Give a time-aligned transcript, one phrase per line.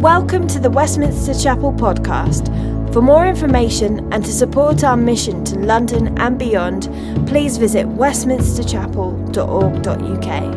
[0.00, 2.52] Welcome to the Westminster Chapel podcast.
[2.92, 6.82] For more information and to support our mission to London and beyond,
[7.26, 10.54] please visit westminsterchapel.org.uk.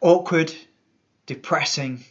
[0.00, 0.54] Awkward,
[1.26, 2.02] depressing,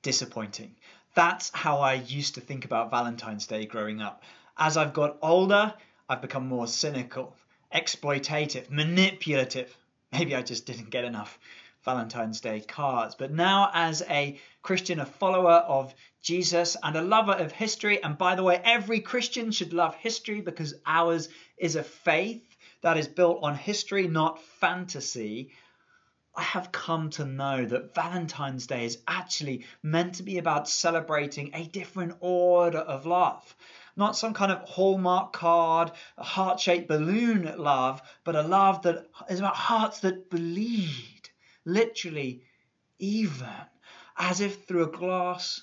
[0.00, 0.74] disappointing.
[1.14, 4.22] That's how I used to think about Valentine's Day growing up.
[4.56, 5.74] As I've got older,
[6.06, 7.34] I've become more cynical,
[7.74, 9.74] exploitative, manipulative.
[10.12, 11.38] Maybe I just didn't get enough
[11.82, 13.14] Valentine's Day cards.
[13.14, 18.18] But now, as a Christian, a follower of Jesus, and a lover of history, and
[18.18, 22.44] by the way, every Christian should love history because ours is a faith
[22.82, 25.52] that is built on history, not fantasy.
[26.36, 31.52] I have come to know that Valentine's Day is actually meant to be about celebrating
[31.54, 33.56] a different order of love
[33.96, 39.08] not some kind of hallmark card, a heart shaped balloon love, but a love that
[39.28, 41.30] is about hearts that bleed,
[41.64, 42.42] literally,
[42.98, 43.48] even
[44.16, 45.62] as if through a glass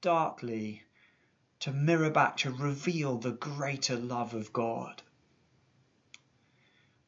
[0.00, 0.82] darkly
[1.60, 5.02] to mirror back, to reveal the greater love of God.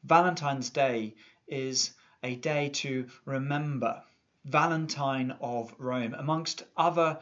[0.03, 1.15] Valentine's Day
[1.47, 4.03] is a day to remember
[4.43, 7.19] Valentine of Rome, amongst other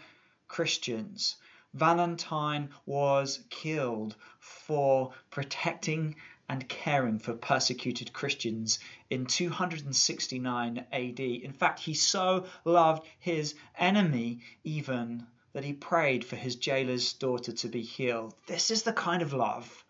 [0.48, 1.36] Christians
[1.75, 6.16] Valentine was killed for protecting
[6.50, 8.80] and caring for persecuted Christians
[9.11, 11.20] in 269 AD.
[11.20, 17.52] In fact, he so loved his enemy even that he prayed for his jailer's daughter
[17.52, 18.33] to be healed.
[18.48, 19.86] This is the kind of love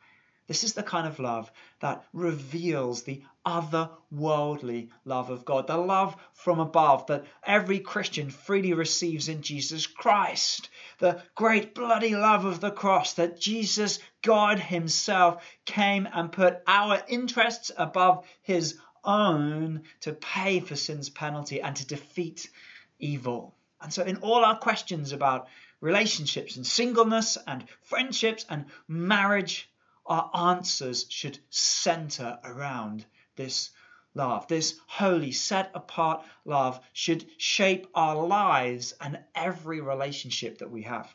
[0.50, 6.16] this is the kind of love that reveals the otherworldly love of God, the love
[6.34, 12.62] from above that every Christian freely receives in Jesus Christ, the great bloody love of
[12.62, 20.14] the cross that Jesus, God Himself, came and put our interests above His own to
[20.14, 22.50] pay for sin's penalty and to defeat
[22.98, 23.54] evil.
[23.80, 25.48] And so, in all our questions about
[25.80, 29.70] relationships and singleness and friendships and marriage,
[30.10, 33.06] our answers should center around
[33.36, 33.70] this
[34.16, 34.48] love.
[34.48, 41.14] This holy, set apart love should shape our lives and every relationship that we have.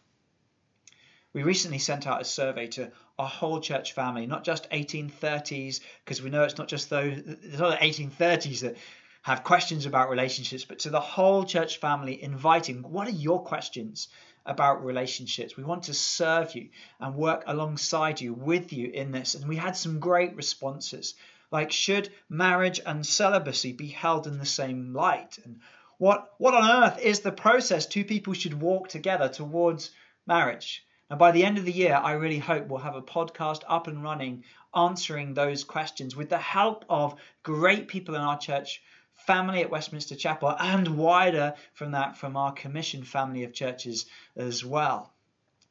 [1.33, 6.23] We recently sent out a survey to our whole church family, not just 1830s, because
[6.23, 8.77] we know it's not just those, it's not the 1830s that
[9.23, 14.09] have questions about relationships, but to the whole church family, inviting what are your questions
[14.47, 15.57] about relationships.
[15.57, 16.69] We want to serve you
[17.01, 19.35] and work alongside you, with you in this.
[19.35, 21.15] And we had some great responses,
[21.51, 25.39] like should marriage and celibacy be held in the same light?
[25.45, 25.61] And
[25.99, 29.91] what what on earth is the process two people should walk together towards
[30.27, 30.85] marriage?
[31.11, 33.87] And by the end of the year, I really hope we'll have a podcast up
[33.87, 34.45] and running
[34.75, 38.83] answering those questions with the help of great people in our church
[39.15, 44.65] family at Westminster Chapel and wider from that from our commission family of churches as
[44.65, 45.13] well.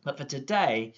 [0.03, 0.93] But for today,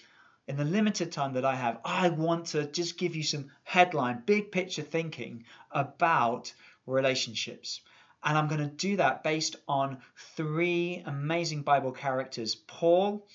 [0.48, 4.24] in the limited time that I have, I want to just give you some headline,
[4.26, 6.54] big picture thinking about
[6.86, 7.82] relationships.
[8.24, 10.00] And I'm going to do that based on
[10.36, 13.28] three amazing Bible characters Paul,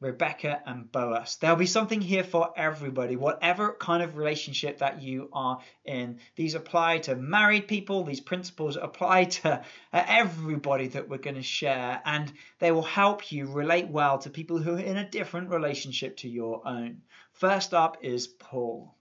[0.00, 1.36] Rebecca and Boaz.
[1.36, 6.20] There'll be something here for everybody, whatever kind of relationship that you are in.
[6.36, 9.60] These apply to married people, these principles apply to uh,
[9.92, 14.58] everybody that we're going to share, and they will help you relate well to people
[14.58, 17.02] who are in a different relationship to your own.
[17.32, 18.94] First up is Paul.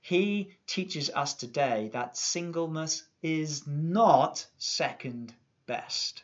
[0.00, 5.34] He teaches us today that singleness is not second
[5.66, 6.22] best.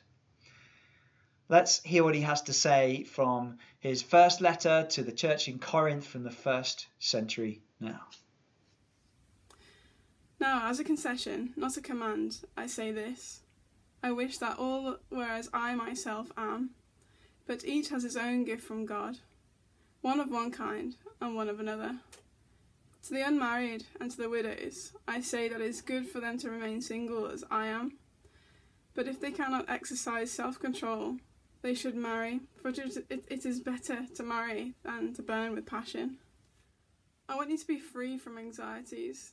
[1.49, 5.59] Let's hear what he has to say from his first letter to the church in
[5.59, 8.01] Corinth from the first century now.
[10.41, 13.43] Now, as a concession, not a command, I say this
[14.03, 16.71] I wish that all were as I myself am,
[17.47, 19.19] but each has his own gift from God,
[20.01, 22.01] one of one kind and one of another.
[23.03, 26.39] To the unmarried and to the widows, I say that it is good for them
[26.39, 27.99] to remain single as I am.
[28.95, 31.19] But if they cannot exercise self control,
[31.65, 32.79] they should marry, for it,
[33.09, 36.19] it, it is better to marry than to burn with passion.
[37.27, 39.33] I want you to be free from anxieties.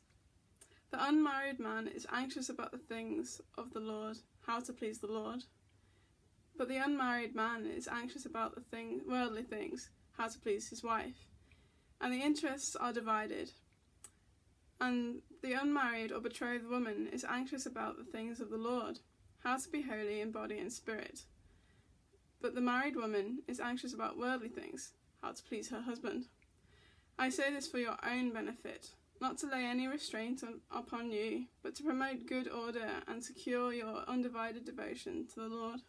[0.92, 4.16] The unmarried man is anxious about the things of the Lord,
[4.48, 5.44] how to please the Lord.
[6.58, 10.82] But the unmarried man is anxious about the thing, worldly things, how to please his
[10.82, 11.28] wife.
[12.00, 13.52] And the interests are divided.
[14.80, 19.00] And the unmarried or betrothed woman is anxious about the things of the Lord,
[19.44, 21.26] how to be holy in body and spirit.
[22.42, 26.26] But the married woman is anxious about worldly things, how to please her husband.
[27.20, 28.90] I say this for your own benefit,
[29.20, 33.72] not to lay any restraint on, upon you, but to promote good order and secure
[33.72, 35.82] your undivided devotion to the Lord.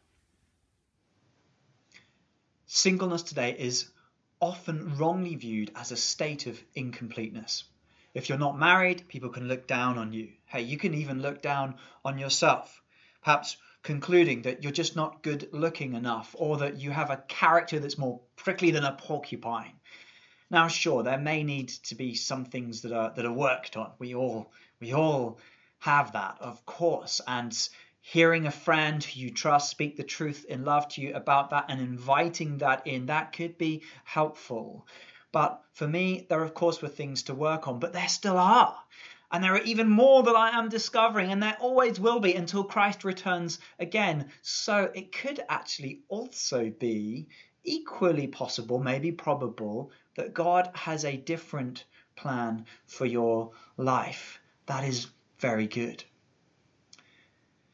[2.66, 3.90] Singleness today is
[4.40, 7.64] often wrongly viewed as a state of incompleteness.
[8.12, 10.28] If you're not married, people can look down on you.
[10.44, 12.82] Hey, you can even look down on yourself,
[13.22, 17.80] perhaps concluding that you're just not good looking enough or that you have a character
[17.80, 19.74] that's more prickly than a porcupine.
[20.50, 23.92] Now, sure, there may need to be some things that are that are worked on.
[23.98, 25.38] We all we all
[25.78, 27.56] have that, of course, and
[28.02, 31.66] hearing a friend who you trust speak the truth in love to you about that
[31.68, 34.86] and inviting that in, that could be helpful.
[35.32, 38.76] But for me, there of course were things to work on, but there still are.
[39.32, 42.64] And there are even more that I am discovering, and there always will be until
[42.64, 44.30] Christ returns again.
[44.42, 47.28] So it could actually also be
[47.64, 54.38] equally possible, maybe probable, that God has a different plan for your life.
[54.66, 55.06] That is
[55.38, 56.04] very good.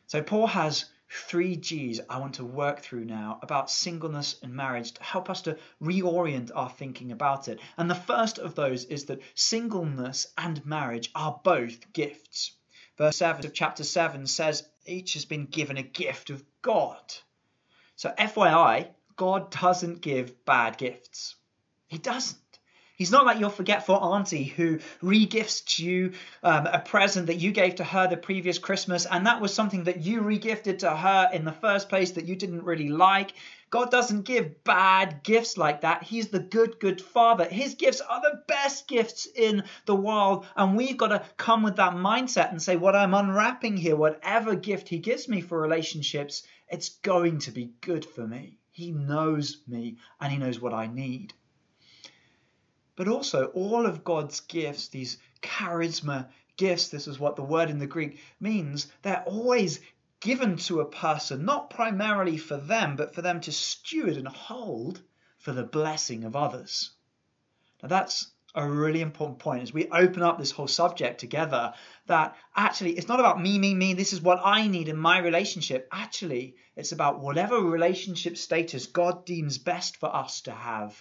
[0.07, 4.93] So, Paul has three G's I want to work through now about singleness and marriage
[4.93, 7.61] to help us to reorient our thinking about it.
[7.77, 12.53] And the first of those is that singleness and marriage are both gifts.
[12.97, 17.15] Verse 7 of chapter 7 says each has been given a gift of God.
[17.97, 21.37] So, FYI, God doesn't give bad gifts.
[21.89, 22.39] He doesn't.
[22.99, 27.77] He's not like your forgetful auntie who regifts you um, a present that you gave
[27.77, 31.45] to her the previous Christmas, and that was something that you regifted to her in
[31.45, 33.35] the first place that you didn't really like.
[33.71, 36.03] God doesn't give bad gifts like that.
[36.03, 37.45] He's the good, good Father.
[37.45, 41.77] His gifts are the best gifts in the world, and we've got to come with
[41.77, 46.43] that mindset and say, what I'm unwrapping here, whatever gift He gives me for relationships,
[46.69, 48.59] it's going to be good for me.
[48.73, 51.33] He knows me and He knows what I need.
[52.99, 57.79] But also, all of God's gifts, these charisma gifts, this is what the word in
[57.79, 59.79] the Greek means, they're always
[60.19, 65.01] given to a person, not primarily for them, but for them to steward and hold
[65.37, 66.91] for the blessing of others.
[67.81, 71.75] Now, that's a really important point as we open up this whole subject together
[72.07, 75.19] that actually it's not about me, me, me, this is what I need in my
[75.19, 75.89] relationship.
[75.93, 81.01] Actually, it's about whatever relationship status God deems best for us to have,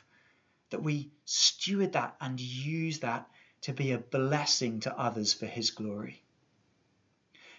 [0.69, 3.30] that we steward that and use that
[3.62, 6.22] to be a blessing to others for His glory.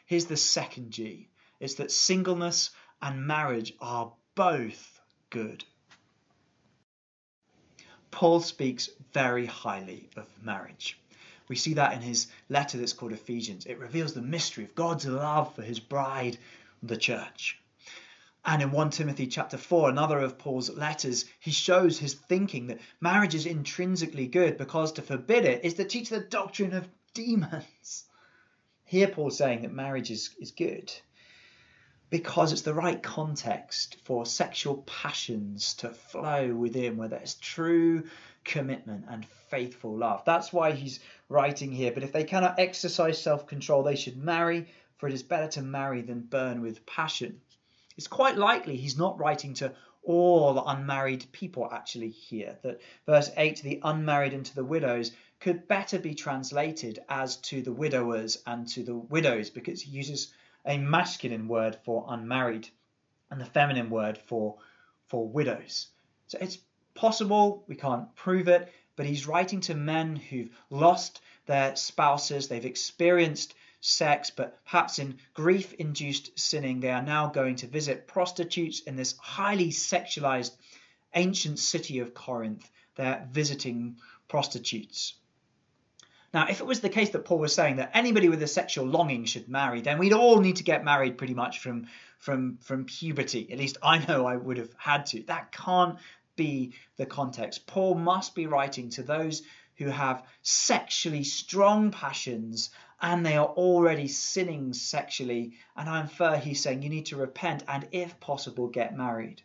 [0.06, 1.28] Here's the second G
[1.60, 2.70] it's that singleness
[3.02, 5.00] and marriage are both
[5.31, 5.64] good.
[8.10, 10.99] Paul speaks very highly of marriage.
[11.49, 13.66] We see that in his letter that's called Ephesians.
[13.66, 16.38] It reveals the mystery of God's love for his bride,
[16.82, 17.58] the church.
[18.44, 22.81] And in 1 Timothy chapter 4, another of Paul's letters, he shows his thinking that
[23.00, 28.05] marriage is intrinsically good because to forbid it is to teach the doctrine of demons.
[28.85, 30.90] Here Paul's saying that marriage is, is good
[32.11, 38.05] because it's the right context for sexual passions to flow within where there's true
[38.44, 40.23] commitment and faithful love.
[40.25, 41.93] That's why he's writing here.
[41.93, 45.62] But if they cannot exercise self control, they should marry, for it is better to
[45.62, 47.40] marry than burn with passion.
[47.98, 49.74] It's quite likely he's not writing to
[50.04, 52.56] all unmarried people actually here.
[52.62, 55.10] That verse 8, the unmarried and to the widows,
[55.40, 60.32] could better be translated as to the widowers and to the widows because he uses
[60.64, 62.68] a masculine word for unmarried
[63.32, 64.58] and the feminine word for
[65.08, 65.88] for widows.
[66.28, 66.58] So it's
[66.94, 72.64] possible, we can't prove it, but he's writing to men who've lost their spouses, they've
[72.64, 78.80] experienced sex, but perhaps in grief induced sinning, they are now going to visit prostitutes
[78.80, 80.52] in this highly sexualized
[81.14, 82.68] ancient city of Corinth.
[82.97, 85.14] They're visiting prostitutes.
[86.35, 88.87] Now, if it was the case that Paul was saying that anybody with a sexual
[88.87, 91.87] longing should marry, then we'd all need to get married pretty much from
[92.18, 93.50] from from puberty.
[93.50, 95.23] At least I know I would have had to.
[95.23, 95.99] That can't
[96.37, 97.66] be the context.
[97.66, 99.42] Paul must be writing to those
[99.76, 102.70] who have sexually strong passions
[103.00, 105.55] and they are already sinning sexually.
[105.76, 109.43] And I infer he's saying you need to repent and, if possible, get married.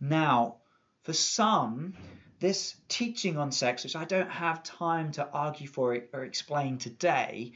[0.00, 0.56] Now,
[1.02, 1.94] for some,
[2.40, 7.52] this teaching on sex, which I don't have time to argue for or explain today,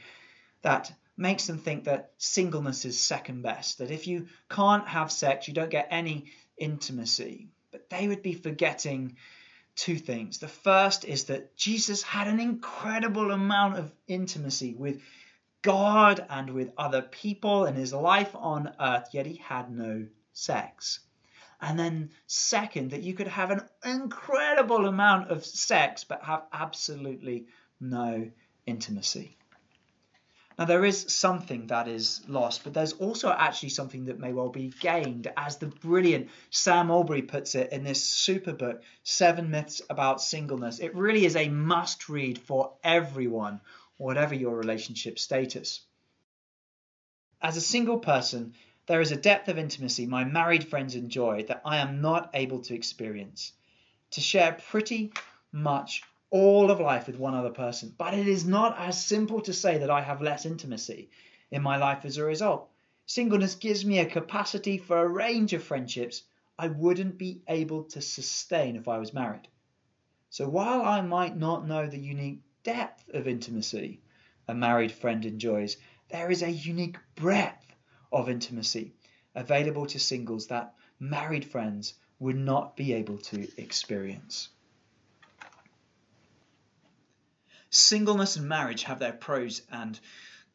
[0.61, 5.47] that makes them think that singleness is second best, that if you can't have sex,
[5.47, 6.25] you don't get any
[6.57, 7.49] intimacy.
[7.71, 9.15] But they would be forgetting
[9.81, 10.37] two things.
[10.37, 15.01] The first is that Jesus had an incredible amount of intimacy with
[15.63, 20.99] God and with other people in his life on earth, yet he had no sex.
[21.59, 27.47] And then, second, that you could have an incredible amount of sex but have absolutely
[27.79, 28.29] no
[28.67, 29.35] intimacy.
[30.61, 34.49] Now, there is something that is lost, but there's also actually something that may well
[34.49, 39.81] be gained, as the brilliant Sam Allberry puts it in this super book, Seven Myths
[39.89, 40.77] About Singleness.
[40.77, 43.59] It really is a must read for everyone,
[43.97, 45.81] whatever your relationship status.
[47.41, 48.53] As a single person,
[48.85, 52.59] there is a depth of intimacy my married friends enjoy that I am not able
[52.59, 53.51] to experience.
[54.11, 55.11] To share pretty
[55.51, 57.93] much all of life with one other person.
[57.97, 61.09] But it is not as simple to say that I have less intimacy
[61.51, 62.69] in my life as a result.
[63.05, 66.23] Singleness gives me a capacity for a range of friendships
[66.57, 69.47] I wouldn't be able to sustain if I was married.
[70.29, 74.01] So while I might not know the unique depth of intimacy
[74.47, 75.77] a married friend enjoys,
[76.09, 77.75] there is a unique breadth
[78.11, 78.93] of intimacy
[79.35, 84.49] available to singles that married friends would not be able to experience.
[87.73, 89.97] Singleness and marriage have their pros and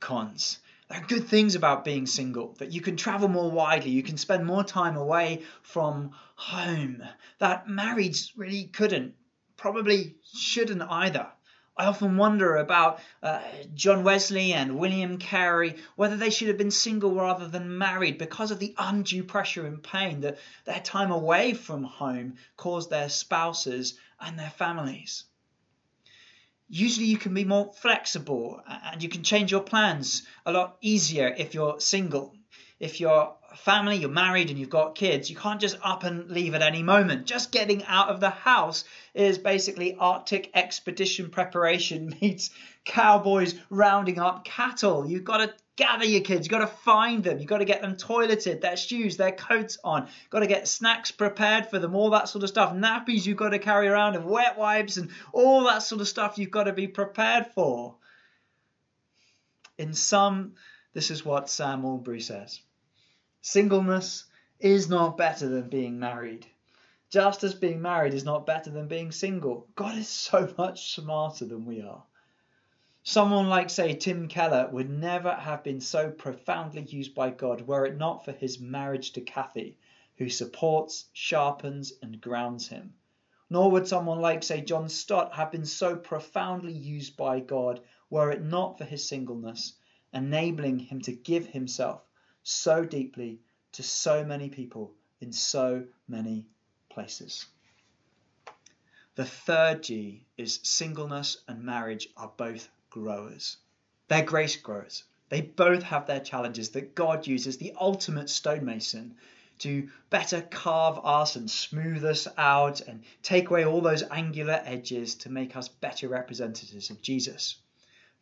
[0.00, 0.58] cons.
[0.86, 4.18] There are good things about being single that you can travel more widely, you can
[4.18, 7.02] spend more time away from home
[7.38, 9.14] that marrieds really couldn't,
[9.56, 11.26] probably shouldn't either.
[11.74, 13.40] I often wonder about uh,
[13.74, 18.50] John Wesley and William Carey, whether they should have been single rather than married because
[18.50, 23.98] of the undue pressure and pain that their time away from home caused their spouses
[24.20, 25.24] and their families
[26.68, 31.34] usually you can be more flexible and you can change your plans a lot easier
[31.36, 32.34] if you're single.
[32.78, 36.54] If you're family, you're married and you've got kids, you can't just up and leave
[36.54, 37.26] at any moment.
[37.26, 38.84] Just getting out of the house
[39.14, 42.50] is basically Arctic expedition preparation meets
[42.84, 45.08] cowboys rounding up cattle.
[45.08, 46.46] You've got to gather your kids.
[46.46, 47.38] You've got to find them.
[47.38, 50.02] You've got to get them toileted, their shoes, their coats on.
[50.02, 52.72] You've got to get snacks prepared for them, all that sort of stuff.
[52.72, 56.38] Nappies you've got to carry around and wet wipes and all that sort of stuff
[56.38, 57.96] you've got to be prepared for.
[59.78, 60.54] In sum,
[60.94, 62.60] this is what Sam Allberry says
[63.48, 64.24] Singleness
[64.58, 66.48] is not better than being married.
[67.10, 69.68] Just as being married is not better than being single.
[69.76, 72.02] God is so much smarter than we are.
[73.04, 77.86] Someone like, say, Tim Keller would never have been so profoundly used by God were
[77.86, 79.76] it not for his marriage to Kathy,
[80.16, 82.94] who supports, sharpens, and grounds him.
[83.48, 88.32] Nor would someone like, say, John Stott have been so profoundly used by God were
[88.32, 89.74] it not for his singleness,
[90.12, 92.02] enabling him to give himself
[92.48, 93.40] so deeply
[93.72, 96.46] to so many people in so many
[96.88, 97.46] places.
[99.16, 103.56] The third G is singleness and marriage are both growers.
[104.06, 105.02] They're grace growers.
[105.28, 109.16] They both have their challenges that God uses the ultimate stonemason
[109.58, 115.16] to better carve us and smooth us out and take away all those angular edges
[115.16, 117.56] to make us better representatives of Jesus.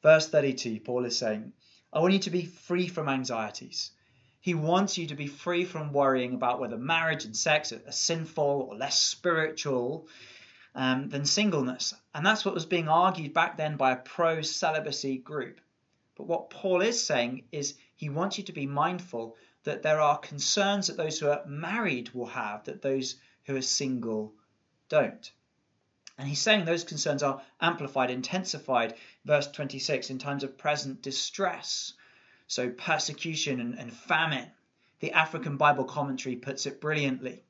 [0.02, 1.52] Verse 32, Paul is saying,
[1.92, 3.90] I want you to be free from anxieties.
[4.44, 8.68] He wants you to be free from worrying about whether marriage and sex are sinful
[8.68, 10.06] or less spiritual
[10.74, 11.94] um, than singleness.
[12.14, 15.62] And that's what was being argued back then by a pro celibacy group.
[16.14, 20.18] But what Paul is saying is he wants you to be mindful that there are
[20.18, 24.34] concerns that those who are married will have that those who are single
[24.90, 25.32] don't.
[26.18, 28.92] And he's saying those concerns are amplified, intensified,
[29.24, 31.94] verse 26, in times of present distress.
[32.46, 34.50] So, persecution and, and famine.
[35.00, 37.42] The African Bible commentary puts it brilliantly.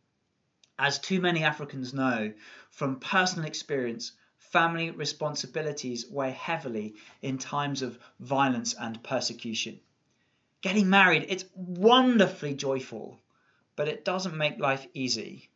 [0.79, 2.33] As too many Africans know
[2.71, 9.81] from personal experience, family responsibilities weigh heavily in times of violence and persecution.
[10.63, 13.21] Getting married, it's wonderfully joyful,
[13.77, 15.51] but it doesn't make life easy.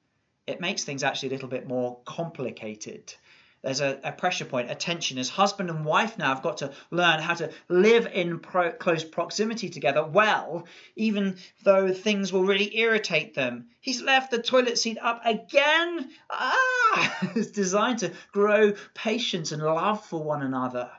[0.47, 3.15] It makes things actually a little bit more complicated
[3.63, 5.19] there's a, a, pressure point, a tension.
[5.19, 9.03] As husband and wife now have got to learn how to live in pro- close
[9.03, 13.67] proximity together well, even though things will really irritate them.
[13.81, 16.11] He's left the toilet seat up again.
[16.31, 17.19] Ah!
[17.35, 20.91] it's designed to grow patience and love for one another.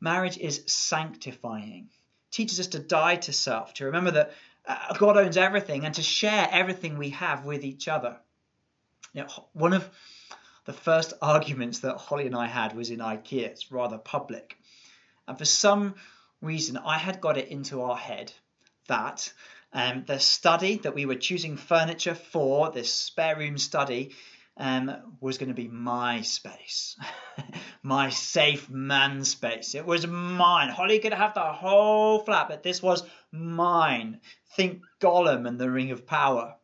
[0.00, 1.90] Marriage is sanctifying.
[2.30, 4.32] teaches us to die to self, to remember that
[4.66, 8.16] uh, God owns everything, and to share everything we have with each other.
[9.14, 9.88] Now, one of
[10.64, 13.42] the first arguments that Holly and I had was in IKEA.
[13.42, 14.56] It's rather public.
[15.26, 15.94] And for some
[16.40, 18.32] reason, I had got it into our head
[18.88, 19.32] that
[19.72, 24.12] um, the study that we were choosing furniture for, this spare room study,
[24.56, 26.96] um, was going to be my space,
[27.82, 29.74] my safe man space.
[29.74, 30.68] It was mine.
[30.68, 33.02] Holly could have the whole flat, but this was
[33.32, 34.20] mine.
[34.54, 36.54] Think Gollum and the Ring of Power.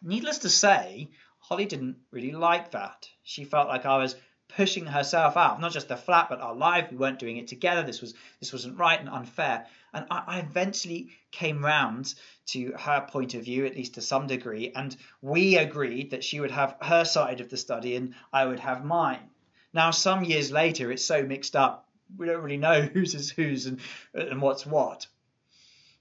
[0.00, 1.10] Needless to say,
[1.52, 3.10] Holly didn't really like that.
[3.22, 4.16] She felt like I was
[4.56, 6.90] pushing herself out, not just the flat, but our life.
[6.90, 7.82] We weren't doing it together.
[7.82, 9.66] This was this wasn't right and unfair.
[9.92, 12.14] And I, I eventually came round
[12.46, 16.40] to her point of view, at least to some degree, and we agreed that she
[16.40, 19.28] would have her side of the study and I would have mine.
[19.74, 23.66] Now, some years later, it's so mixed up, we don't really know whose is whose
[23.66, 23.78] and,
[24.14, 25.06] and what's what.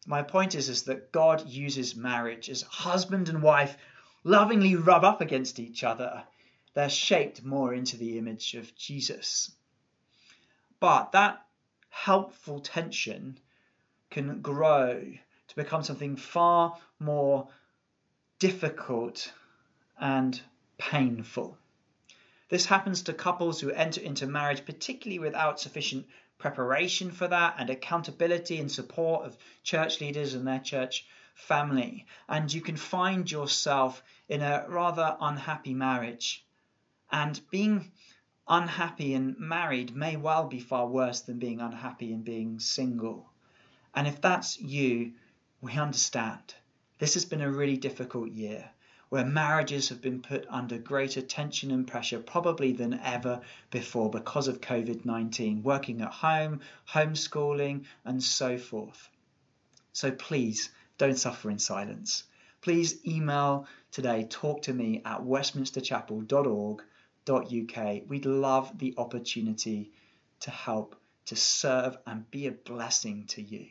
[0.07, 3.75] My point is, is that God uses marriage as husband and wife
[4.23, 6.23] lovingly rub up against each other
[6.73, 9.51] they're shaped more into the image of Jesus.
[10.79, 11.45] But that
[11.89, 13.37] helpful tension
[14.09, 15.01] can grow
[15.47, 17.49] to become something far more
[18.39, 19.33] difficult
[19.99, 20.39] and
[20.77, 21.57] painful.
[22.49, 27.69] This happens to couples who enter into marriage, particularly without sufficient preparation for that and
[27.69, 32.05] accountability and support of church leaders and their church family.
[32.27, 36.45] And you can find yourself in a rather unhappy marriage
[37.11, 37.91] and being
[38.47, 43.29] unhappy and married may well be far worse than being unhappy and being single.
[43.93, 45.13] And if that's you,
[45.61, 46.55] we understand.
[46.99, 48.71] This has been a really difficult year
[49.09, 54.47] where marriages have been put under greater tension and pressure, probably than ever before, because
[54.47, 59.09] of COVID 19, working at home, homeschooling, and so forth.
[59.91, 60.69] So please
[61.01, 62.25] don't suffer in silence.
[62.61, 68.01] Please email today, talk to me at westminsterchapel.org.uk.
[68.07, 69.93] We'd love the opportunity
[70.41, 73.65] to help, to serve, and be a blessing to you.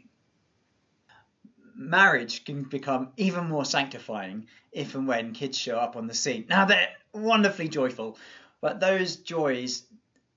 [1.77, 6.47] Marriage can become even more sanctifying if and when kids show up on the scene.
[6.49, 8.19] Now, they're wonderfully joyful,
[8.61, 9.85] but those joys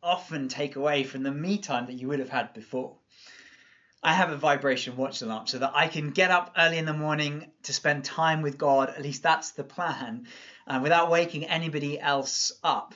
[0.03, 2.97] often take away from the me time that you would have had before.
[4.03, 6.93] I have a vibration watch alarm so that I can get up early in the
[6.93, 8.89] morning to spend time with God.
[8.89, 10.27] At least that's the plan
[10.67, 12.93] uh, without waking anybody else up.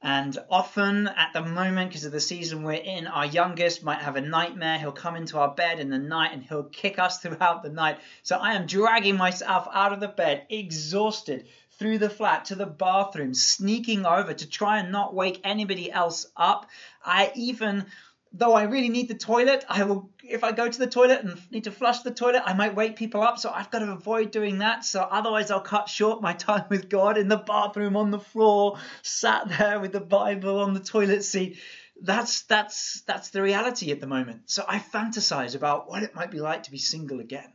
[0.00, 4.16] And often at the moment, because of the season we're in, our youngest might have
[4.16, 4.78] a nightmare.
[4.78, 7.98] He'll come into our bed in the night and he'll kick us throughout the night.
[8.22, 12.64] So I am dragging myself out of the bed, exhausted, through the flat to the
[12.64, 16.70] bathroom, sneaking over to try and not wake anybody else up.
[17.04, 17.86] I even
[18.32, 21.40] though I really need the toilet, I will if I go to the toilet and
[21.50, 23.38] need to flush the toilet, I might wake people up.
[23.38, 24.84] So I've got to avoid doing that.
[24.84, 28.78] So otherwise, I'll cut short my time with God in the bathroom on the floor,
[29.02, 31.58] sat there with the Bible on the toilet seat.
[32.00, 34.50] That's that's that's the reality at the moment.
[34.50, 37.52] So I fantasize about what it might be like to be single again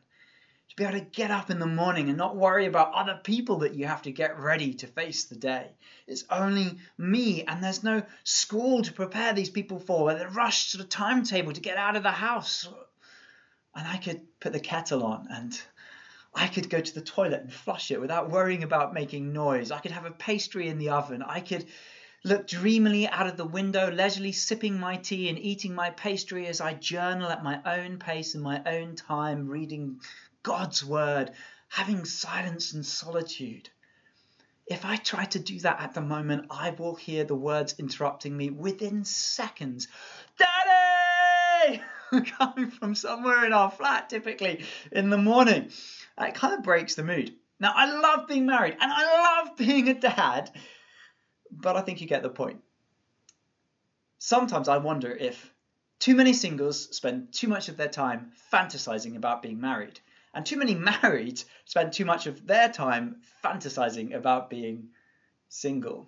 [0.71, 3.59] to be able to get up in the morning and not worry about other people
[3.59, 5.69] that you have to get ready to face the day.
[6.07, 10.71] It's only me, and there's no school to prepare these people for, with a rush
[10.71, 12.69] to the timetable to get out of the house.
[13.75, 15.61] And I could put the kettle on and
[16.33, 19.71] I could go to the toilet and flush it without worrying about making noise.
[19.71, 21.21] I could have a pastry in the oven.
[21.21, 21.65] I could
[22.23, 26.61] look dreamily out of the window, leisurely sipping my tea and eating my pastry as
[26.61, 29.99] I journal at my own pace in my own time, reading
[30.43, 31.31] God's word,
[31.69, 33.69] having silence and solitude.
[34.65, 38.35] If I try to do that at the moment, I will hear the words interrupting
[38.35, 39.87] me within seconds.
[40.37, 41.81] Daddy!
[42.37, 45.71] Coming from somewhere in our flat, typically in the morning.
[46.19, 47.35] It kind of breaks the mood.
[47.59, 50.49] Now, I love being married and I love being a dad,
[51.51, 52.61] but I think you get the point.
[54.17, 55.53] Sometimes I wonder if
[55.99, 59.99] too many singles spend too much of their time fantasizing about being married
[60.33, 64.89] and too many married spend too much of their time fantasizing about being
[65.49, 66.07] single.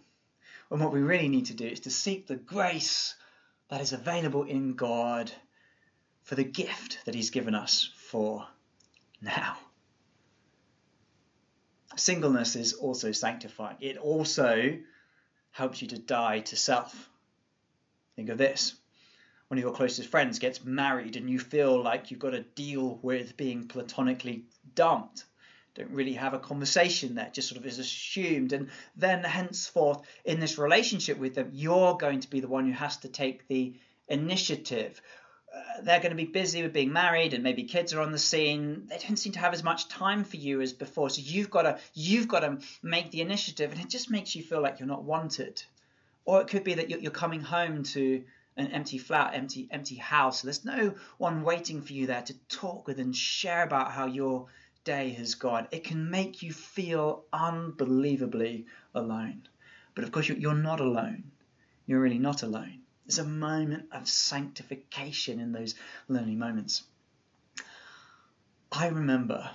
[0.72, 3.16] And what we really need to do is to seek the grace
[3.70, 5.32] that is available in God
[6.24, 8.48] for the gift that He's given us for
[9.22, 9.58] now.
[11.96, 13.78] Singleness is also sanctifying.
[13.80, 14.80] It also
[15.52, 17.10] helps you to die to self.
[18.16, 18.76] Think of this
[19.54, 22.98] one of your closest friends gets married and you feel like you've got to deal
[23.04, 25.26] with being platonically dumped
[25.76, 28.52] don't really have a conversation there, just sort of is assumed.
[28.52, 32.74] And then henceforth, in this relationship with them, you're going to be the one who
[32.74, 33.74] has to take the
[34.08, 35.02] initiative.
[35.56, 38.20] Uh, they're going to be busy with being married and maybe kids are on the
[38.20, 38.88] scene.
[38.88, 41.12] They don't seem to have as much time for you as before.
[41.12, 44.42] So you've got to you've got to make the initiative, and it just makes you
[44.42, 45.62] feel like you're not wanted.
[46.26, 48.24] Or it could be that you're coming home to
[48.58, 50.42] an empty flat, empty empty house.
[50.42, 54.48] There's no one waiting for you there to talk with and share about how your
[54.84, 55.68] day has gone.
[55.72, 59.48] It can make you feel unbelievably alone.
[59.96, 61.32] But of course, you're not alone.
[61.86, 62.80] You're really not alone.
[63.06, 65.76] There's a moment of sanctification in those
[66.08, 66.84] lonely moments.
[68.72, 69.52] I remember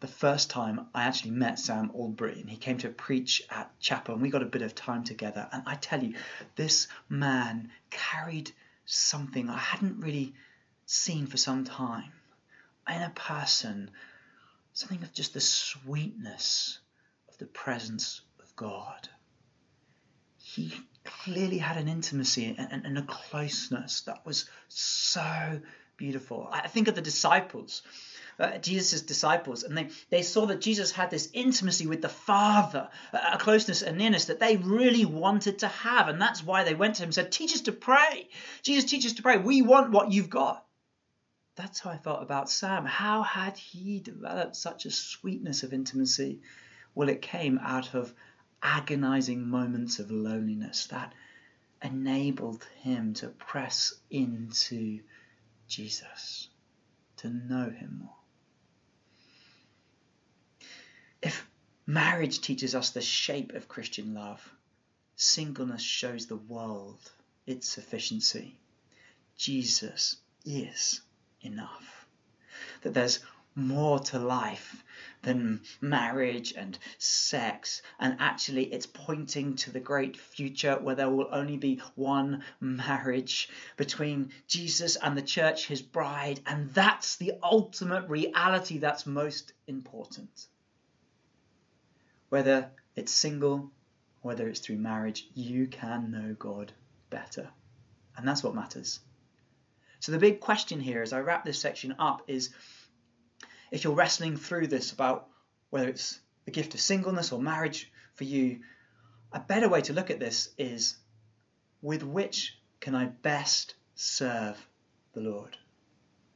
[0.00, 4.14] the first time I actually met Sam Allberry, and he came to preach at chapel,
[4.14, 5.48] and we got a bit of time together.
[5.50, 6.14] And I tell you,
[6.54, 8.52] this man carried
[8.84, 10.34] something I hadn't really
[10.86, 12.12] seen for some time
[12.88, 13.90] in a person,
[14.72, 16.78] something of just the sweetness
[17.28, 19.08] of the presence of God.
[20.38, 20.72] He
[21.04, 25.60] clearly had an intimacy and, and a closeness that was so
[25.96, 26.48] beautiful.
[26.50, 27.82] I think of the disciples
[28.38, 32.88] uh, Jesus' disciples, and they, they saw that Jesus had this intimacy with the Father,
[33.12, 36.08] a closeness, a nearness that they really wanted to have.
[36.08, 38.28] And that's why they went to him and said, Teach us to pray.
[38.62, 39.38] Jesus, teach us to pray.
[39.38, 40.64] We want what you've got.
[41.56, 42.84] That's how I felt about Sam.
[42.84, 46.40] How had he developed such a sweetness of intimacy?
[46.94, 48.14] Well, it came out of
[48.62, 51.12] agonizing moments of loneliness that
[51.82, 55.00] enabled him to press into
[55.66, 56.48] Jesus,
[57.16, 58.14] to know him more.
[61.22, 61.48] If
[61.88, 64.52] marriage teaches us the shape of Christian love,
[65.16, 66.98] singleness shows the world
[67.46, 68.54] its sufficiency.
[69.38, 71.00] Jesus is
[71.40, 72.06] enough.
[72.82, 73.20] That there's
[73.54, 74.84] more to life
[75.22, 81.30] than marriage and sex, and actually it's pointing to the great future where there will
[81.32, 83.48] only be one marriage
[83.78, 90.48] between Jesus and the church, his bride, and that's the ultimate reality that's most important
[92.28, 93.70] whether it's single,
[94.22, 96.72] whether it's through marriage, you can know God
[97.10, 97.48] better.
[98.16, 99.00] And that's what matters.
[100.00, 102.50] So the big question here as I wrap this section up is
[103.70, 105.28] if you're wrestling through this about
[105.70, 108.60] whether it's the gift of singleness or marriage for you,
[109.32, 110.96] a better way to look at this is
[111.82, 114.56] with which can I best serve
[115.12, 115.56] the Lord?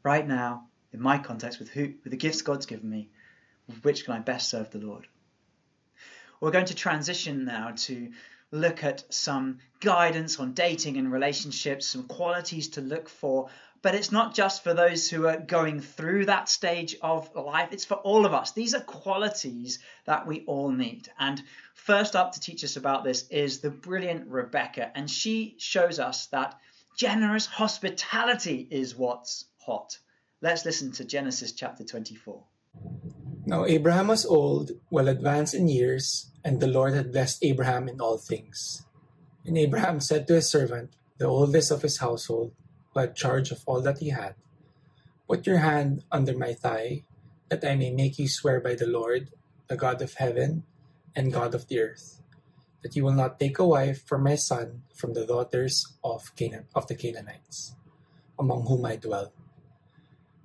[0.02, 3.08] Right now, in my context, with who with the gifts God's given me,
[3.66, 5.06] with which can I best serve the Lord?
[6.42, 8.10] We're going to transition now to
[8.50, 13.48] look at some guidance on dating and relationships, some qualities to look for.
[13.80, 17.84] But it's not just for those who are going through that stage of life, it's
[17.84, 18.50] for all of us.
[18.50, 21.08] These are qualities that we all need.
[21.16, 21.40] And
[21.74, 24.90] first up to teach us about this is the brilliant Rebecca.
[24.96, 26.58] And she shows us that
[26.96, 29.96] generous hospitality is what's hot.
[30.40, 32.42] Let's listen to Genesis chapter 24.
[33.44, 38.00] Now Abraham was old, well advanced in years, and the Lord had blessed Abraham in
[38.00, 38.86] all things.
[39.44, 42.52] And Abraham said to his servant, the oldest of his household,
[42.94, 44.36] who had charge of all that he had,
[45.26, 47.02] Put your hand under my thigh,
[47.48, 49.30] that I may make you swear by the Lord,
[49.66, 50.62] the God of heaven
[51.16, 52.22] and God of the earth,
[52.82, 56.66] that you will not take a wife for my son from the daughters of Canaan
[56.76, 57.74] of the Canaanites,
[58.38, 59.32] among whom I dwell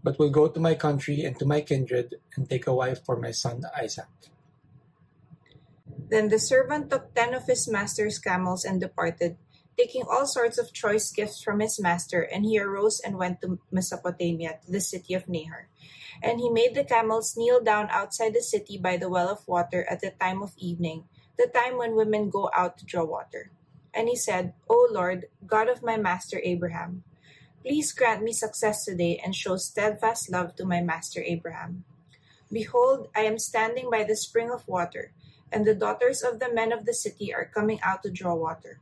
[0.08, 3.20] but will go to my country and to my kindred, and take a wife for
[3.20, 4.08] my son Isaac.
[6.08, 9.36] Then the servant took ten of his master's camels and departed,
[9.76, 13.60] taking all sorts of choice gifts from his master, and he arose and went to
[13.68, 15.68] Mesopotamia, to the city of Nahor.
[16.24, 19.84] And he made the camels kneel down outside the city by the well of water
[19.92, 21.04] at the time of evening,
[21.36, 23.52] the time when women go out to draw water.
[23.92, 27.04] And he said, O Lord, God of my master Abraham,
[27.68, 31.84] Please grant me success today and show steadfast love to my master Abraham.
[32.50, 35.12] Behold, I am standing by the spring of water,
[35.52, 38.80] and the daughters of the men of the city are coming out to draw water.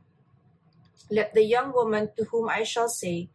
[1.10, 3.28] Let the young woman to whom I shall say,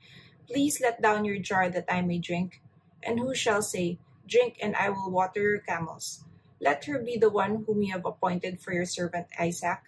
[0.48, 2.62] Please let down your jar that I may drink,
[3.04, 6.24] and who shall say, Drink, and I will water your camels.
[6.62, 9.84] Let her be the one whom you have appointed for your servant Isaac.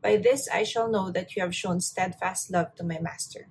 [0.00, 3.48] By this I shall know that you have shown steadfast love to my master.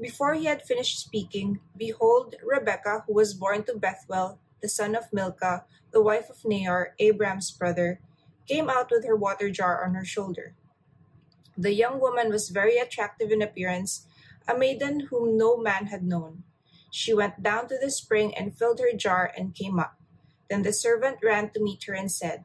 [0.00, 5.12] Before he had finished speaking, behold, Rebekah, who was born to Bethuel, the son of
[5.12, 8.00] Milcah, the wife of Nahor, Abraham's brother,
[8.46, 10.54] came out with her water jar on her shoulder.
[11.56, 14.06] The young woman was very attractive in appearance,
[14.46, 16.44] a maiden whom no man had known.
[16.90, 19.96] She went down to the spring and filled her jar and came up.
[20.50, 22.44] Then the servant ran to meet her and said,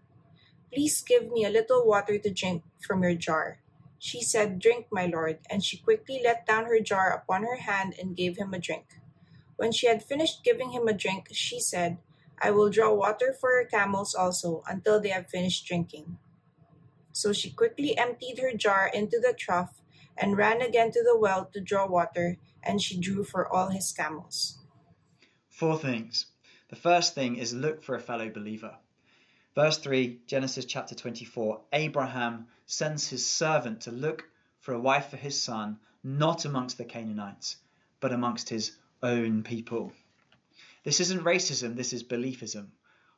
[0.73, 3.59] Please give me a little water to drink from your jar.
[4.03, 7.93] She said, Drink, my lord, and she quickly let down her jar upon her hand
[8.01, 8.97] and gave him a drink.
[9.57, 11.99] When she had finished giving him a drink, she said,
[12.41, 16.17] I will draw water for your camels also until they have finished drinking.
[17.11, 19.83] So she quickly emptied her jar into the trough
[20.17, 23.91] and ran again to the well to draw water, and she drew for all his
[23.91, 24.57] camels.
[25.47, 26.25] Four things.
[26.71, 28.79] The first thing is look for a fellow believer.
[29.53, 34.29] Verse 3, Genesis chapter 24 Abraham sends his servant to look
[34.61, 37.57] for a wife for his son, not amongst the Canaanites,
[37.99, 39.91] but amongst his own people.
[40.85, 42.67] This isn't racism, this is beliefism.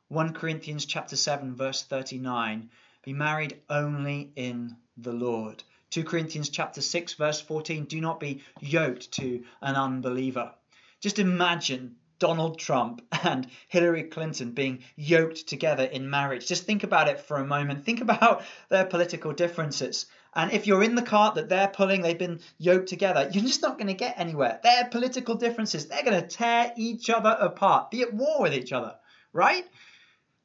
[0.08, 2.68] 1 Corinthians chapter 7 verse 39,
[3.04, 5.62] be married only in the Lord.
[5.90, 10.52] 2 Corinthians chapter 6 verse 14, do not be yoked to an unbeliever.
[11.00, 16.46] Just imagine Donald Trump and Hillary Clinton being yoked together in marriage.
[16.46, 17.84] Just think about it for a moment.
[17.84, 20.06] Think about their political differences.
[20.34, 23.62] And if you're in the cart that they're pulling, they've been yoked together, you're just
[23.62, 24.58] not going to get anywhere.
[24.62, 28.72] Their political differences, they're going to tear each other apart, be at war with each
[28.72, 28.94] other,
[29.32, 29.64] right?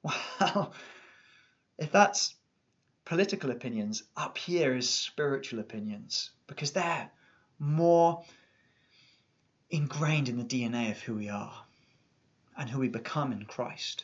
[0.40, 0.74] Well,
[1.78, 2.36] if that's
[3.06, 7.10] political opinions, up here is spiritual opinions because they're
[7.58, 8.24] more
[9.70, 11.66] ingrained in the DNA of who we are
[12.58, 14.04] and who we become in Christ.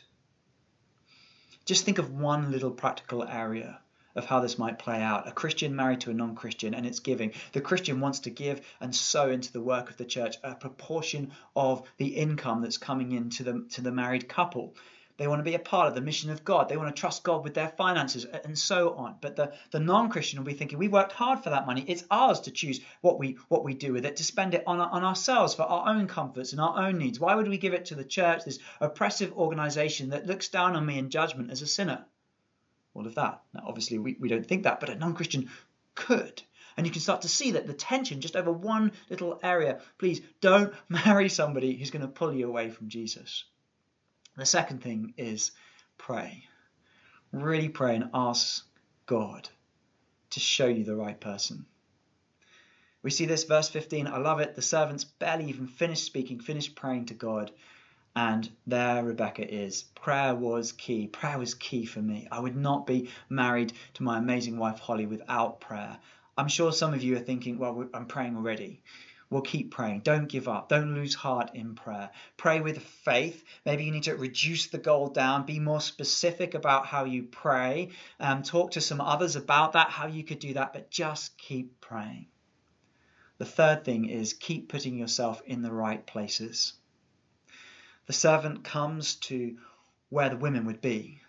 [1.64, 3.80] Just think of one little practical area
[4.14, 5.28] of how this might play out.
[5.28, 7.32] A Christian married to a non Christian and it's giving.
[7.52, 11.32] The Christian wants to give and sow into the work of the church a proportion
[11.54, 14.74] of the income that's coming into the, to the married couple.
[15.18, 16.68] They want to be a part of the mission of God.
[16.68, 19.16] They want to trust God with their finances and so on.
[19.20, 21.84] But the, the non-Christian will be thinking, we worked hard for that money.
[21.88, 24.78] It's ours to choose what we what we do with it, to spend it on,
[24.78, 27.18] on ourselves for our own comforts and our own needs.
[27.18, 30.84] Why would we give it to the church, this oppressive organization that looks down on
[30.84, 32.04] me in judgment as a sinner?
[32.92, 33.42] All of that.
[33.54, 35.48] Now, obviously, we, we don't think that, but a non-Christian
[35.94, 36.42] could.
[36.76, 39.80] And you can start to see that the tension just over one little area.
[39.96, 43.44] Please don't marry somebody who's going to pull you away from Jesus.
[44.36, 45.52] The second thing is
[45.98, 46.44] pray.
[47.32, 48.64] Really pray and ask
[49.06, 49.48] God
[50.30, 51.66] to show you the right person.
[53.02, 54.06] We see this verse 15.
[54.06, 54.54] I love it.
[54.54, 57.50] The servants barely even finished speaking, finished praying to God.
[58.14, 59.84] And there Rebecca is.
[59.94, 61.06] Prayer was key.
[61.06, 62.26] Prayer was key for me.
[62.30, 65.98] I would not be married to my amazing wife Holly without prayer.
[66.36, 68.82] I'm sure some of you are thinking, well, I'm praying already.
[69.28, 70.00] Well, keep praying.
[70.00, 70.68] Don't give up.
[70.68, 72.10] Don't lose heart in prayer.
[72.36, 73.42] Pray with faith.
[73.64, 75.46] Maybe you need to reduce the goal down.
[75.46, 77.90] Be more specific about how you pray.
[78.20, 81.80] Um, talk to some others about that, how you could do that, but just keep
[81.80, 82.26] praying.
[83.38, 86.74] The third thing is keep putting yourself in the right places.
[88.06, 89.56] The servant comes to
[90.08, 91.20] where the women would be.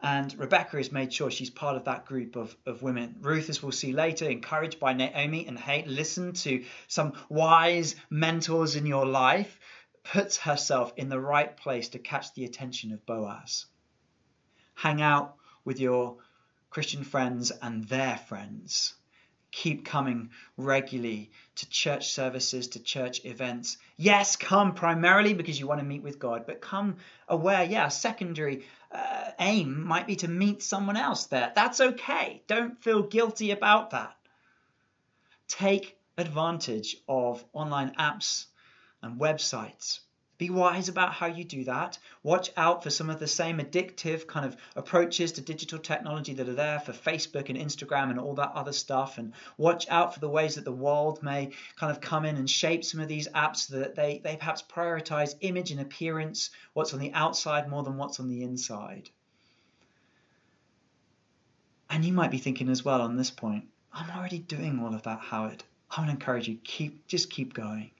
[0.00, 3.16] And Rebecca has made sure she's part of that group of, of women.
[3.20, 8.76] Ruth, as we'll see later, encouraged by Naomi and hey, listen to some wise mentors
[8.76, 9.58] in your life,
[10.04, 13.66] puts herself in the right place to catch the attention of Boaz.
[14.74, 15.34] Hang out
[15.64, 16.18] with your
[16.70, 18.94] Christian friends and their friends
[19.50, 23.78] keep coming regularly to church services, to church events.
[23.96, 26.96] Yes, come primarily because you want to meet with God, but come
[27.28, 31.52] aware, yeah, secondary uh, aim might be to meet someone else there.
[31.54, 32.42] That's okay.
[32.46, 34.16] Don't feel guilty about that.
[35.48, 38.46] Take advantage of online apps
[39.02, 40.00] and websites
[40.38, 41.98] be wise about how you do that.
[42.22, 46.48] Watch out for some of the same addictive kind of approaches to digital technology that
[46.48, 49.18] are there for Facebook and Instagram and all that other stuff.
[49.18, 52.48] And watch out for the ways that the world may kind of come in and
[52.48, 56.94] shape some of these apps so that they, they perhaps prioritize image and appearance, what's
[56.94, 59.10] on the outside more than what's on the inside.
[61.90, 65.02] And you might be thinking as well on this point, I'm already doing all of
[65.04, 65.64] that, Howard.
[65.90, 67.90] I to encourage you, keep just keep going.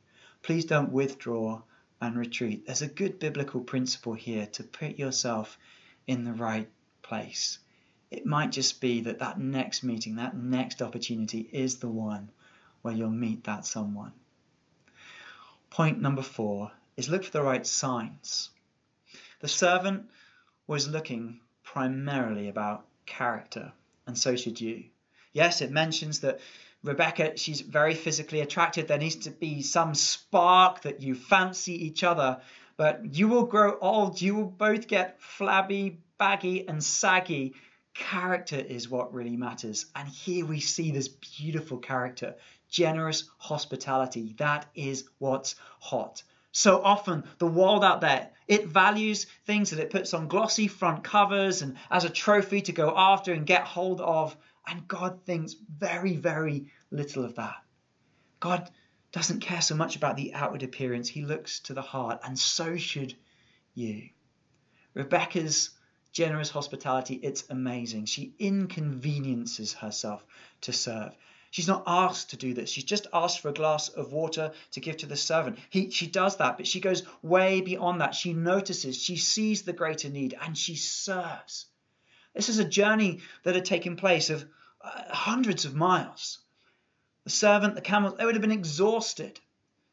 [0.42, 1.62] Please don't withdraw
[2.00, 2.66] and retreat.
[2.66, 5.58] There's a good biblical principle here to put yourself
[6.06, 6.68] in the right
[7.02, 7.58] place.
[8.10, 12.30] It might just be that that next meeting, that next opportunity is the one
[12.82, 14.12] where you'll meet that someone.
[15.70, 18.50] Point number four is look for the right signs.
[19.40, 20.10] The servant
[20.66, 23.72] was looking primarily about character,
[24.06, 24.84] and so should you.
[25.32, 26.40] Yes, it mentions that
[26.82, 28.86] Rebecca, she's very physically attractive.
[28.86, 32.40] There needs to be some spark that you fancy each other.
[32.76, 34.20] But you will grow old.
[34.20, 37.54] You will both get flabby, baggy, and saggy.
[37.92, 39.86] Character is what really matters.
[39.96, 42.36] And here we see this beautiful character
[42.70, 44.34] generous hospitality.
[44.38, 46.22] That is what's hot.
[46.58, 51.04] So often, the world out there, it values things that it puts on glossy front
[51.04, 54.36] covers and as a trophy to go after and get hold of.
[54.66, 57.62] And God thinks very, very little of that.
[58.40, 58.68] God
[59.12, 62.76] doesn't care so much about the outward appearance, He looks to the heart, and so
[62.76, 63.14] should
[63.74, 64.08] you.
[64.94, 65.70] Rebecca's
[66.10, 68.06] generous hospitality, it's amazing.
[68.06, 70.26] She inconveniences herself
[70.62, 71.14] to serve.
[71.50, 72.70] She's not asked to do this.
[72.70, 75.58] She's just asked for a glass of water to give to the servant.
[75.70, 78.14] He, she does that, but she goes way beyond that.
[78.14, 81.66] She notices, she sees the greater need, and she serves.
[82.34, 84.44] This is a journey that had taken place of
[84.82, 86.38] uh, hundreds of miles.
[87.24, 89.40] The servant, the camels, they would have been exhausted.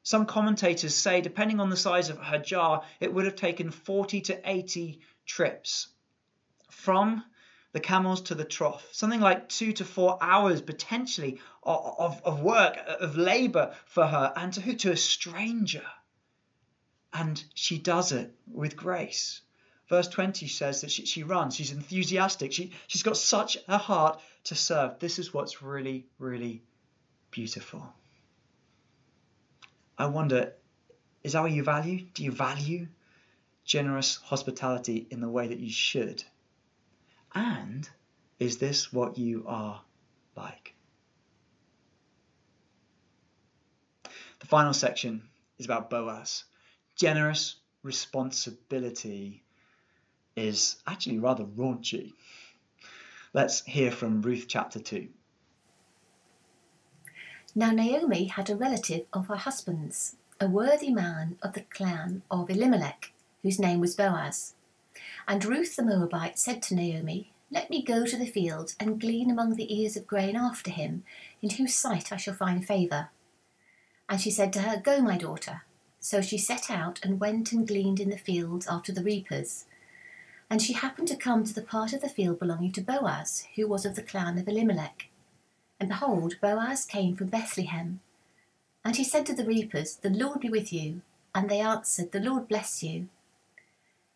[0.04, 4.22] Some commentators say, depending on the size of her jar, it would have taken 40
[4.22, 5.88] to 80 trips
[6.70, 7.24] from
[7.76, 12.78] the camels to the trough, something like two to four hours potentially of, of, work,
[13.02, 14.76] of labor for her, and to who?
[14.76, 15.84] To a stranger.
[17.12, 19.42] And she does it with grace.
[19.90, 24.22] Verse 20 says that she, she runs, she's enthusiastic, she, she's got such a heart
[24.46, 24.98] to serve.
[25.00, 26.64] This is what's really, really
[27.30, 27.94] beautiful.
[29.98, 30.54] I wonder,
[31.26, 32.06] is that what you value?
[32.14, 32.88] Do you value
[33.66, 36.24] generous hospitality in the way that you should?
[37.36, 37.88] And
[38.40, 39.82] is this what you are
[40.38, 40.74] like?
[44.40, 45.24] The final section
[45.60, 46.46] is about Boaz.
[46.96, 49.44] Generous responsibility
[50.36, 52.14] is actually rather raunchy.
[53.34, 55.10] Let's hear from Ruth chapter 2.
[57.54, 62.50] Now Naomi had a relative of her husband's, a worthy man of the clan of
[62.50, 63.12] Elimelech,
[63.44, 64.54] whose name was Boaz.
[65.28, 69.30] And Ruth the Moabite said to Naomi, Let me go to the field and glean
[69.30, 71.04] among the ears of grain after him,
[71.42, 73.10] in whose sight I shall find favour.
[74.08, 75.64] And she said to her, Go, my daughter.
[76.00, 79.66] So she set out and went and gleaned in the fields after the reapers.
[80.50, 83.68] And she happened to come to the part of the field belonging to Boaz, who
[83.68, 85.10] was of the clan of Elimelech.
[85.80, 88.02] And behold, Boaz came from Bethlehem.
[88.84, 91.02] And he said to the reapers, The Lord be with you.
[91.34, 93.10] And they answered, The Lord bless you.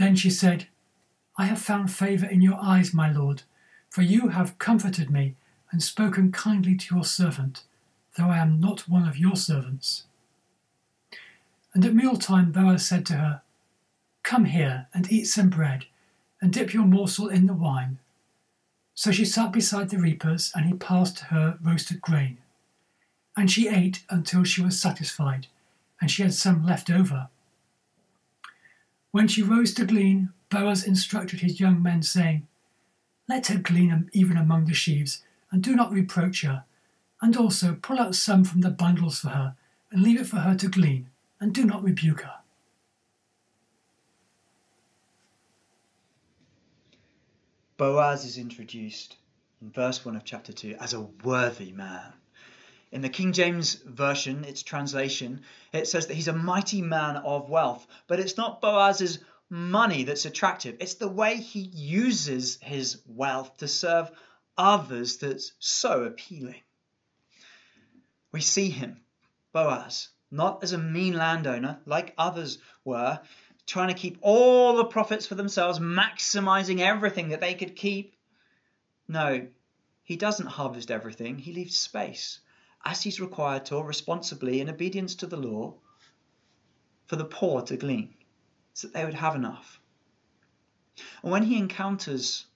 [0.00, 0.66] Then she said,
[1.36, 3.42] I have found favour in your eyes, my Lord,
[3.90, 5.36] for you have comforted me
[5.70, 7.64] and spoken kindly to your servant,
[8.16, 10.04] though I am not one of your servants.
[11.74, 13.42] And at mealtime Boaz said to her,
[14.22, 15.84] Come here and eat some bread,
[16.40, 17.98] and dip your morsel in the wine.
[18.94, 22.38] So she sat beside the reapers, and he passed her roasted grain.
[23.36, 25.48] And she ate until she was satisfied,
[26.00, 27.28] and she had some left over.
[29.12, 32.46] When she rose to glean, Boaz instructed his young men, saying,
[33.28, 36.64] Let her glean even among the sheaves, and do not reproach her.
[37.22, 39.56] And also pull out some from the bundles for her,
[39.90, 42.36] and leave it for her to glean, and do not rebuke her.
[47.76, 49.16] Boaz is introduced
[49.60, 52.12] in verse 1 of chapter 2 as a worthy man.
[52.92, 57.48] In the King James Version, its translation, it says that he's a mighty man of
[57.48, 57.86] wealth.
[58.08, 63.66] But it's not Boaz's money that's attractive, it's the way he uses his wealth to
[63.66, 64.10] serve
[64.56, 66.62] others that's so appealing.
[68.32, 69.00] We see him,
[69.52, 73.20] Boaz, not as a mean landowner like others were,
[73.66, 78.14] trying to keep all the profits for themselves, maximizing everything that they could keep.
[79.08, 79.48] No,
[80.04, 82.40] he doesn't harvest everything, he leaves space,
[82.84, 85.74] as he's required to, responsibly in obedience to the law,
[87.06, 88.14] for the poor to glean,
[88.72, 89.80] so that they would have enough.
[91.22, 92.46] And when he encounters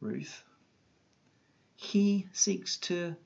[0.00, 0.42] Ruth,
[1.76, 3.16] he seeks to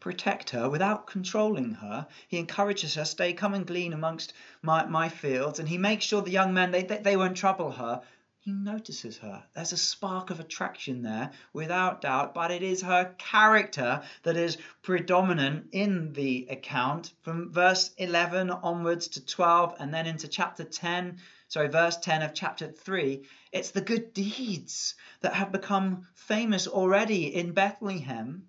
[0.00, 2.06] protect her without controlling her.
[2.28, 5.58] He encourages her, stay, come and glean amongst my, my fields.
[5.58, 8.02] And he makes sure the young men, they, they, they won't trouble her.
[8.44, 9.42] He notices her.
[9.54, 14.58] There's a spark of attraction there, without doubt, but it is her character that is
[14.82, 21.20] predominant in the account from verse 11 onwards to 12 and then into chapter 10
[21.48, 27.34] sorry, verse 10 of chapter 3, it's the good deeds that have become famous already
[27.34, 28.46] in Bethlehem.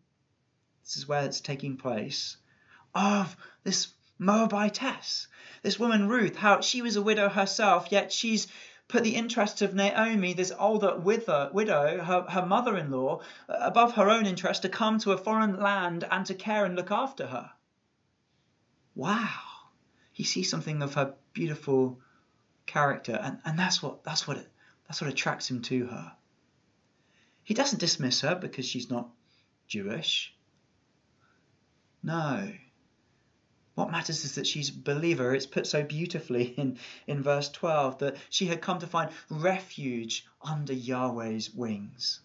[0.84, 2.36] This is where it's taking place.
[2.94, 5.28] Of this Moabitess,
[5.62, 8.48] this woman Ruth, how she was a widow herself, yet she's
[8.88, 14.10] put the interests of Naomi, this older widow, her, her mother in law, above her
[14.10, 17.52] own interest to come to a foreign land and to care and look after her.
[18.94, 19.42] Wow.
[20.12, 22.00] He sees something of her beautiful
[22.66, 24.48] character, and, and that's what that's what it,
[24.88, 26.14] that's what attracts him to her.
[27.44, 29.10] He doesn't dismiss her because she's not
[29.68, 30.34] Jewish.
[32.02, 32.52] No.
[33.76, 35.36] What matters is that she's a believer.
[35.36, 40.26] It's put so beautifully in, in verse 12 that she had come to find refuge
[40.42, 42.22] under Yahweh's wings.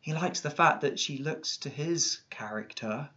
[0.00, 3.08] He likes the fact that she looks to his character,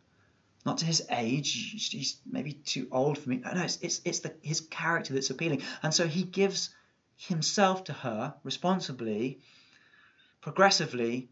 [0.67, 1.89] not to his age.
[1.91, 3.37] He's maybe too old for me.
[3.37, 5.63] No, it's, it's, it's the, his character that's appealing.
[5.81, 6.69] And so he gives
[7.17, 9.39] himself to her responsibly,
[10.41, 11.29] progressively,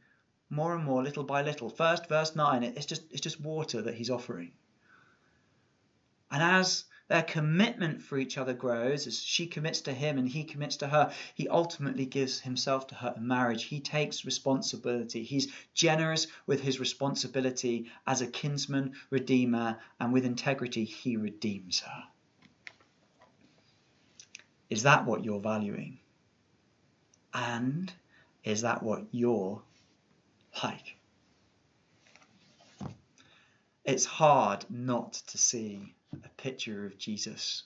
[0.50, 1.70] more and more, little by little.
[1.70, 4.54] First, verse 9, it's just, it's just water that he's offering.
[6.34, 10.44] And as their commitment for each other grows, as she commits to him and he
[10.44, 13.66] commits to her, he ultimately gives himself to her in marriage.
[13.66, 15.24] He takes responsibility.
[15.24, 22.04] He's generous with his responsibility as a kinsman redeemer, and with integrity, he redeems her.
[24.72, 26.00] Is that what you're valuing?
[27.32, 27.94] And
[28.44, 29.62] is that what you're
[30.64, 30.96] like?
[33.86, 35.94] It's hard not to see
[36.24, 37.64] a picture of Jesus.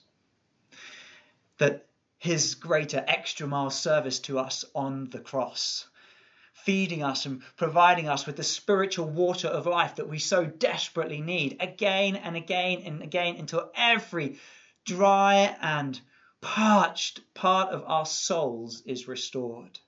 [1.58, 1.86] That
[2.18, 5.86] his greater extra mile service to us on the cross,
[6.52, 11.20] feeding us and providing us with the spiritual water of life that we so desperately
[11.20, 14.38] need again and again and again until every
[14.84, 16.00] dry and
[16.40, 19.78] parched part of our souls is restored.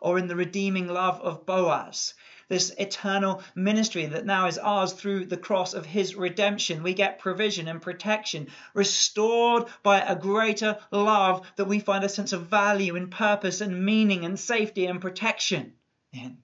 [0.00, 2.14] Or in the redeeming love of Boaz,
[2.48, 6.82] this eternal ministry that now is ours through the cross of his redemption.
[6.82, 12.32] We get provision and protection restored by a greater love that we find a sense
[12.32, 15.74] of value and purpose and meaning and safety and protection
[16.12, 16.38] in.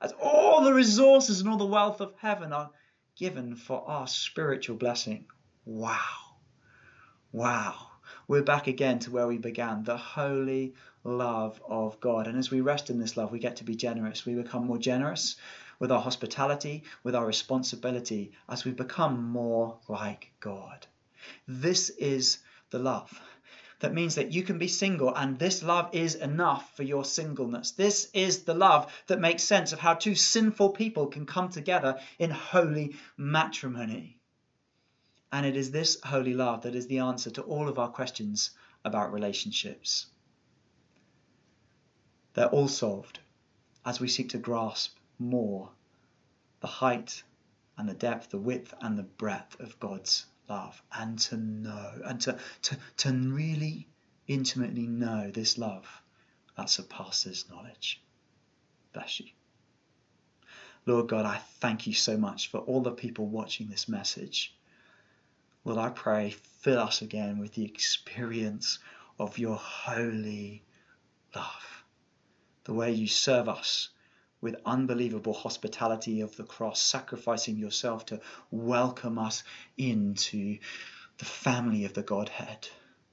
[0.00, 2.70] As all the resources and all the wealth of heaven are
[3.16, 5.26] given for our spiritual blessing.
[5.64, 5.98] Wow.
[7.30, 7.91] Wow.
[8.28, 12.28] We're back again to where we began the holy love of God.
[12.28, 14.24] And as we rest in this love, we get to be generous.
[14.24, 15.34] We become more generous
[15.80, 20.86] with our hospitality, with our responsibility, as we become more like God.
[21.48, 22.38] This is
[22.70, 23.20] the love.
[23.80, 27.72] That means that you can be single, and this love is enough for your singleness.
[27.72, 31.98] This is the love that makes sense of how two sinful people can come together
[32.20, 34.20] in holy matrimony.
[35.32, 38.50] And it is this holy love that is the answer to all of our questions
[38.84, 40.06] about relationships.
[42.34, 43.18] They're all solved
[43.84, 45.70] as we seek to grasp more
[46.60, 47.22] the height
[47.76, 52.20] and the depth, the width and the breadth of God's love, and to know, and
[52.20, 53.88] to, to, to really
[54.28, 56.02] intimately know this love
[56.56, 58.02] that surpasses knowledge.
[58.92, 59.26] Bless you.
[60.84, 64.54] Lord God, I thank you so much for all the people watching this message.
[65.64, 68.80] Lord, I pray, fill us again with the experience
[69.18, 70.64] of your holy
[71.36, 71.84] love.
[72.64, 73.88] The way you serve us
[74.40, 79.44] with unbelievable hospitality of the cross, sacrificing yourself to welcome us
[79.76, 80.58] into
[81.18, 82.68] the family of the Godhead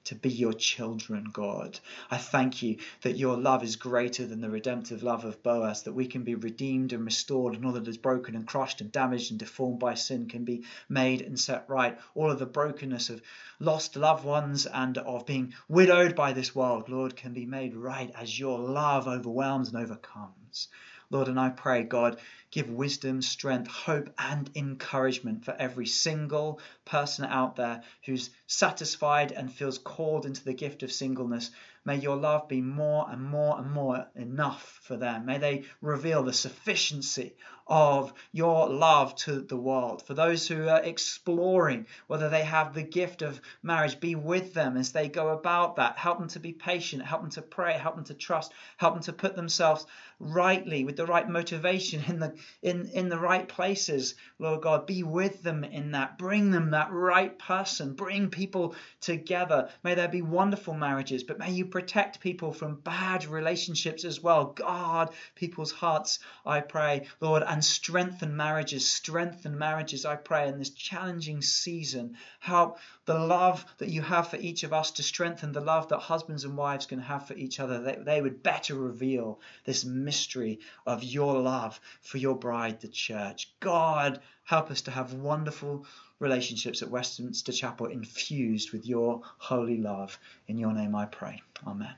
[0.06, 1.80] to be your children, God.
[2.10, 5.94] I thank you that your love is greater than the redemptive love of Boaz, that
[5.94, 9.32] we can be redeemed and restored, and all that is broken and crushed and damaged
[9.32, 11.98] and deformed by sin can be made and set right.
[12.16, 13.22] All of the brokenness of
[13.60, 18.12] lost loved ones and of being widowed by this world, Lord, can be made right
[18.16, 20.70] as your love overwhelms and overcomes.
[21.12, 22.20] Lord, and I pray, God,
[22.52, 29.52] give wisdom, strength, hope, and encouragement for every single person out there who's satisfied and
[29.52, 31.50] feels called into the gift of singleness.
[31.90, 35.26] May your love be more and more and more enough for them.
[35.26, 37.34] May they reveal the sufficiency
[37.66, 40.02] of your love to the world.
[40.02, 44.76] For those who are exploring whether they have the gift of marriage, be with them
[44.76, 45.98] as they go about that.
[45.98, 49.04] Help them to be patient, help them to pray, help them to trust, help them
[49.04, 49.86] to put themselves
[50.20, 54.16] rightly with the right motivation in the in, in the right places.
[54.40, 56.18] Lord God, be with them in that.
[56.18, 57.94] Bring them that right person.
[57.94, 59.70] Bring people together.
[59.84, 64.48] May there be wonderful marriages, but may you protect people from bad relationships as well.
[64.48, 68.86] Guard people's hearts, I pray, Lord, and strengthen marriages.
[68.86, 72.18] Strengthen marriages, I pray, in this challenging season.
[72.42, 76.00] Help the love that you have for each of us to strengthen the love that
[76.00, 77.82] husbands and wives can have for each other.
[77.82, 83.54] They, they would better reveal this mystery of your love for your bride, the church.
[83.62, 85.86] God, help us to have wonderful
[86.20, 90.20] relationships at Westminster Chapel infused with your holy love.
[90.48, 91.42] In your name I pray.
[91.66, 91.96] Amen.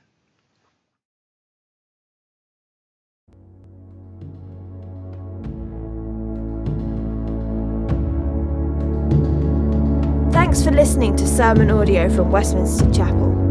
[10.32, 13.51] Thanks for listening to sermon audio from Westminster Chapel.